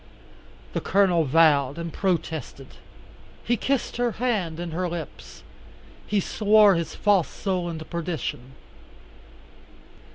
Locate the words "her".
3.97-4.13, 4.73-4.89